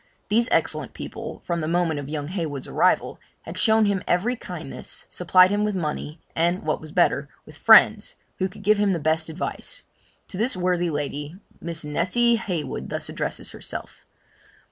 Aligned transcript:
These 0.29 0.49
excellent 0.49 0.95
people, 0.95 1.41
from 1.45 1.61
the 1.61 1.67
moment 1.67 1.99
of 1.99 2.09
young 2.09 2.29
Heywood's 2.29 2.67
arrival, 2.67 3.19
had 3.43 3.55
shown 3.59 3.85
him 3.85 4.01
every 4.07 4.35
kindness, 4.35 5.05
supplied 5.07 5.51
him 5.51 5.63
with 5.63 5.75
money, 5.75 6.19
and 6.35 6.63
what 6.63 6.81
was 6.81 6.91
better, 6.91 7.29
with 7.45 7.55
friends, 7.55 8.15
who 8.39 8.49
could 8.49 8.63
give 8.63 8.79
him 8.79 8.93
the 8.93 8.99
best 8.99 9.29
advice. 9.29 9.83
To 10.29 10.37
this 10.37 10.57
worthy 10.57 10.89
lady, 10.89 11.35
Miss 11.61 11.83
Nessy 11.83 12.37
Heywood 12.37 12.89
thus 12.89 13.09
addresses 13.09 13.51
herself. 13.51 14.07